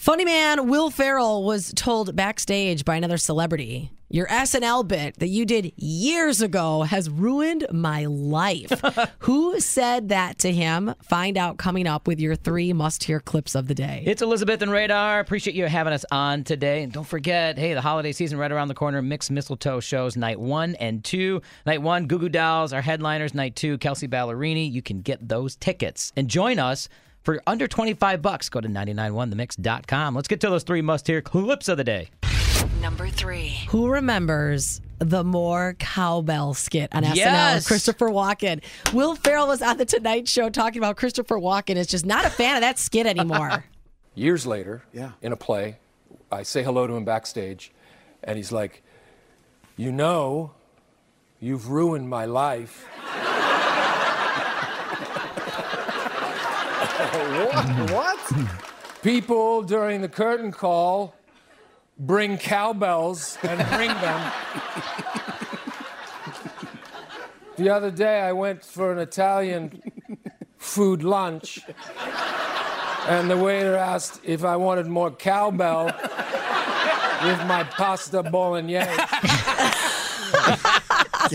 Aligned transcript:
Funny 0.00 0.24
man 0.24 0.68
Will 0.68 0.88
Ferrell 0.88 1.44
was 1.44 1.74
told 1.76 2.16
backstage 2.16 2.86
by 2.86 2.96
another 2.96 3.18
celebrity, 3.18 3.92
Your 4.08 4.26
SNL 4.28 4.88
bit 4.88 5.18
that 5.18 5.28
you 5.28 5.44
did 5.44 5.74
years 5.76 6.40
ago 6.40 6.84
has 6.84 7.10
ruined 7.10 7.66
my 7.70 8.06
life. 8.06 8.80
Who 9.18 9.60
said 9.60 10.08
that 10.08 10.38
to 10.38 10.50
him? 10.50 10.94
Find 11.02 11.36
out 11.36 11.58
coming 11.58 11.86
up 11.86 12.06
with 12.06 12.18
your 12.18 12.34
three 12.34 12.72
must 12.72 13.04
hear 13.04 13.20
clips 13.20 13.54
of 13.54 13.68
the 13.68 13.74
day. 13.74 14.02
It's 14.06 14.22
Elizabeth 14.22 14.62
and 14.62 14.72
Radar. 14.72 15.20
Appreciate 15.20 15.54
you 15.54 15.66
having 15.66 15.92
us 15.92 16.06
on 16.10 16.44
today. 16.44 16.82
And 16.82 16.90
don't 16.90 17.06
forget, 17.06 17.58
hey, 17.58 17.74
the 17.74 17.82
holiday 17.82 18.12
season 18.12 18.38
right 18.38 18.50
around 18.50 18.68
the 18.68 18.74
corner. 18.74 19.02
Mixed 19.02 19.30
Mistletoe 19.30 19.80
shows 19.80 20.16
night 20.16 20.40
one 20.40 20.76
and 20.76 21.04
two. 21.04 21.42
Night 21.66 21.82
one, 21.82 22.06
Goo 22.06 22.18
Goo 22.18 22.30
Dolls, 22.30 22.72
our 22.72 22.80
headliners. 22.80 23.34
Night 23.34 23.54
two, 23.54 23.76
Kelsea 23.76 24.08
Ballerini. 24.08 24.72
You 24.72 24.80
can 24.80 25.02
get 25.02 25.28
those 25.28 25.56
tickets 25.56 26.10
and 26.16 26.26
join 26.26 26.58
us 26.58 26.88
for 27.22 27.40
under 27.46 27.66
25 27.68 28.22
bucks. 28.22 28.48
Go 28.48 28.60
to 28.60 28.68
991themix.com. 28.68 30.14
Let's 30.14 30.28
get 30.28 30.40
to 30.40 30.48
those 30.50 30.62
three 30.62 30.82
must 30.82 31.06
hear 31.06 31.20
clips 31.22 31.68
of 31.68 31.76
the 31.76 31.84
day. 31.84 32.08
Number 32.80 33.08
three. 33.08 33.58
Who 33.68 33.88
remembers 33.88 34.80
the 34.98 35.24
more 35.24 35.74
cowbell 35.78 36.54
skit 36.54 36.90
on 36.92 37.04
SNL? 37.04 37.14
Yes. 37.16 37.66
Christopher 37.66 38.08
Walken. 38.08 38.62
Will 38.92 39.14
Ferrell 39.16 39.48
was 39.48 39.62
on 39.62 39.76
the 39.78 39.84
Tonight 39.84 40.28
Show 40.28 40.50
talking 40.50 40.78
about 40.78 40.96
Christopher 40.96 41.38
Walken 41.38 41.76
is 41.76 41.86
just 41.86 42.04
not 42.06 42.24
a 42.24 42.30
fan 42.30 42.56
of 42.56 42.60
that 42.62 42.78
skit 42.78 43.06
anymore. 43.06 43.64
Years 44.14 44.46
later, 44.46 44.82
Yeah. 44.92 45.12
in 45.22 45.32
a 45.32 45.36
play, 45.36 45.78
I 46.32 46.42
say 46.42 46.62
hello 46.62 46.86
to 46.86 46.94
him 46.94 47.04
backstage, 47.04 47.72
and 48.24 48.36
he's 48.36 48.52
like, 48.52 48.82
You 49.76 49.92
know, 49.92 50.52
you've 51.38 51.68
ruined 51.70 52.08
my 52.10 52.24
life. 52.24 52.86
What? 57.94 58.18
People 59.02 59.62
during 59.62 60.02
the 60.02 60.08
curtain 60.08 60.52
call 60.52 61.14
bring 61.98 62.38
cowbells 62.38 63.38
and 63.42 63.58
ring 63.78 63.88
them. 63.88 64.32
the 67.56 67.70
other 67.70 67.90
day, 67.90 68.20
I 68.20 68.32
went 68.32 68.64
for 68.64 68.92
an 68.92 68.98
Italian 68.98 69.82
food 70.58 71.02
lunch, 71.02 71.58
and 73.08 73.30
the 73.30 73.36
waiter 73.36 73.76
asked 73.76 74.20
if 74.24 74.44
I 74.44 74.56
wanted 74.56 74.86
more 74.86 75.10
cowbell 75.10 75.86
with 75.86 77.46
my 77.46 77.64
pasta 77.70 78.22
bolognese. 78.22 78.86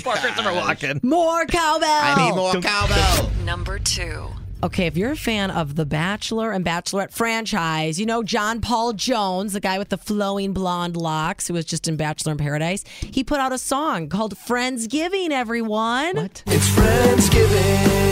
Poor 0.03 0.15
Christopher 0.15 0.49
Walken. 0.49 1.03
more 1.03 1.45
cowbell. 1.45 1.87
I 1.89 2.15
need 2.29 2.35
more 2.35 2.53
cowbell. 2.61 3.31
Number 3.43 3.79
two. 3.79 4.29
Okay, 4.63 4.87
if 4.87 4.97
you're 4.97 5.11
a 5.11 5.15
fan 5.15 5.51
of 5.51 5.75
the 5.75 5.85
Bachelor 5.85 6.51
and 6.51 6.65
Bachelorette 6.65 7.11
franchise, 7.11 7.99
you 7.99 8.05
know 8.05 8.23
John 8.23 8.61
Paul 8.61 8.93
Jones, 8.93 9.53
the 9.53 9.59
guy 9.59 9.77
with 9.77 9.89
the 9.89 9.97
flowing 9.97 10.53
blonde 10.53 10.97
locks 10.97 11.47
who 11.47 11.53
was 11.53 11.65
just 11.65 11.87
in 11.87 11.97
Bachelor 11.97 12.31
in 12.31 12.37
Paradise. 12.39 12.83
He 13.01 13.23
put 13.23 13.39
out 13.39 13.51
a 13.51 13.57
song 13.57 14.09
called 14.09 14.35
Friendsgiving, 14.35 15.29
everyone. 15.29 16.15
What? 16.15 16.41
It's 16.47 16.69
Friendsgiving. 16.69 18.05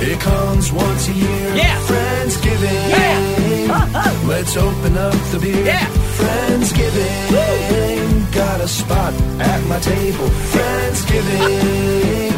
It 0.00 0.20
comes 0.20 0.72
once 0.72 1.08
a 1.08 1.12
year. 1.12 1.54
Yeah. 1.56 1.78
Friendsgiving. 1.86 2.90
Yeah. 2.90 4.22
Let's 4.26 4.56
open 4.56 4.96
up 4.96 5.14
the 5.32 5.38
beer. 5.40 5.64
Yeah. 5.64 5.86
Friendsgiving. 6.16 7.32
Got 8.32 8.60
a 8.60 8.68
spot 8.68 9.12
at 9.40 9.66
my 9.66 9.78
table. 9.80 10.28
Friendsgiving. 10.52 12.33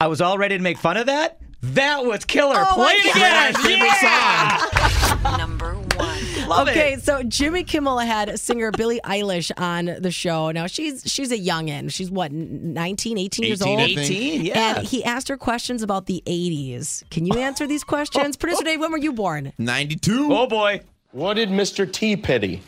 I 0.00 0.06
was 0.06 0.20
all 0.20 0.38
ready 0.38 0.56
to 0.56 0.62
make 0.62 0.78
fun 0.78 0.96
of 0.96 1.06
that. 1.06 1.40
That 1.60 2.04
was 2.04 2.24
killer. 2.24 2.54
Oh 2.56 2.74
Play 2.74 2.84
my 2.84 3.02
it 3.04 3.14
God. 3.14 3.64
again. 3.64 5.24
Yeah. 5.24 5.36
Number 5.36 5.74
one. 5.74 6.48
Love 6.48 6.68
okay, 6.68 6.92
it. 6.92 7.02
so 7.02 7.24
Jimmy 7.24 7.64
Kimmel 7.64 7.98
had 7.98 8.38
singer 8.38 8.70
Billie 8.70 9.00
Eilish 9.02 9.50
on 9.56 9.86
the 9.98 10.12
show. 10.12 10.52
Now 10.52 10.68
she's 10.68 11.02
she's 11.04 11.32
a 11.32 11.36
youngin. 11.36 11.90
She's 11.90 12.12
what 12.12 12.30
19, 12.30 13.18
18 13.18 13.44
years 13.44 13.60
old. 13.60 13.80
18, 13.80 14.44
yeah. 14.44 14.76
And 14.76 14.86
he 14.86 15.02
asked 15.02 15.26
her 15.26 15.36
questions 15.36 15.82
about 15.82 16.06
the 16.06 16.22
80s. 16.26 17.02
Can 17.10 17.26
you 17.26 17.36
answer 17.36 17.66
these 17.66 17.82
questions? 17.82 18.36
Producer 18.38 18.62
Dave, 18.62 18.78
when 18.78 18.92
were 18.92 18.98
you 18.98 19.12
born? 19.12 19.52
92. 19.58 20.28
oh 20.30 20.46
boy. 20.46 20.80
What 21.10 21.34
did 21.34 21.48
Mr. 21.48 21.92
T 21.92 22.16
pity? 22.16 22.62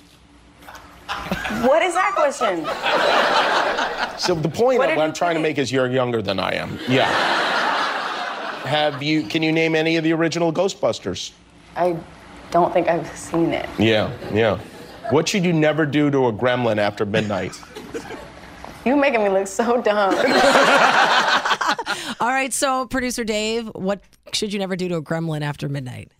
What 1.62 1.82
is 1.82 1.94
that 1.94 2.12
question? 2.16 2.66
So 4.20 4.34
the 4.34 4.50
point 4.50 4.78
What 4.78 4.90
of 4.90 4.96
what 4.96 5.04
I'm 5.04 5.14
trying 5.14 5.34
to 5.34 5.40
make 5.40 5.56
is 5.56 5.72
you're 5.72 5.90
younger 5.90 6.20
than 6.20 6.38
I 6.38 6.54
am. 6.54 6.78
Yeah. 6.88 7.06
Have 8.66 9.02
you? 9.02 9.22
Can 9.22 9.42
you 9.42 9.50
name 9.50 9.74
any 9.74 9.96
of 9.96 10.04
the 10.04 10.12
original 10.12 10.52
Ghostbusters? 10.52 11.32
I 11.74 11.96
don't 12.50 12.72
think 12.72 12.88
I've 12.88 13.08
seen 13.16 13.52
it. 13.52 13.68
Yeah, 13.78 14.12
yeah. 14.32 14.58
What 15.10 15.26
should 15.26 15.44
you 15.44 15.54
never 15.54 15.86
do 15.86 16.10
to 16.10 16.26
a 16.26 16.32
gremlin 16.32 16.76
after 16.76 17.06
midnight? 17.06 17.58
You're 18.84 18.96
making 18.96 19.24
me 19.24 19.30
look 19.30 19.46
so 19.46 19.80
dumb. 19.80 20.14
All 22.20 22.28
right, 22.28 22.52
so 22.52 22.86
producer 22.86 23.24
Dave, 23.24 23.68
what 23.68 24.02
should 24.32 24.52
you 24.52 24.58
never 24.58 24.76
do 24.76 24.88
to 24.88 24.96
a 24.96 25.02
gremlin 25.02 25.40
after 25.40 25.68
midnight? 25.68 26.12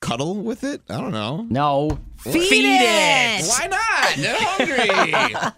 Cuddle 0.00 0.36
with 0.36 0.64
it? 0.64 0.82
I 0.88 1.00
don't 1.00 1.12
know. 1.12 1.46
No. 1.48 1.98
Feed, 2.18 2.50
it. 2.52 3.46
Why 3.46 3.66
not? 3.66 4.16
They're 4.16 4.36
hungry. 4.38 5.50